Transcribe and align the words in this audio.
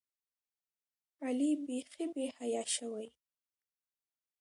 علي 1.25 1.49
بیخي 1.65 2.05
بېحیا 2.13 2.63
شوی. 2.75 3.07